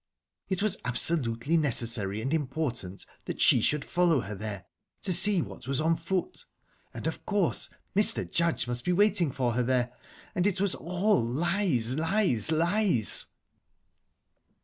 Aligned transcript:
It 0.49 0.63
was 0.63 0.77
absolutely 0.83 1.57
necessary 1.57 2.23
and 2.23 2.33
important 2.33 3.05
that 3.25 3.39
she 3.39 3.61
should 3.61 3.85
follow 3.85 4.21
her 4.21 4.33
there, 4.33 4.65
to 5.03 5.13
see 5.13 5.43
what 5.43 5.67
was 5.67 5.79
on 5.79 5.95
foot 5.95 6.45
...And, 6.91 7.05
of 7.05 7.23
course, 7.23 7.69
Mr. 7.95 8.27
Judge 8.27 8.67
must 8.67 8.83
be 8.83 8.93
waiting 8.93 9.29
for 9.29 9.51
her 9.53 9.61
there...and 9.61 10.47
it 10.47 10.59
was 10.59 10.73
all 10.73 11.23
lies! 11.23 11.99
lies! 11.99 12.51
lies! 12.51 13.27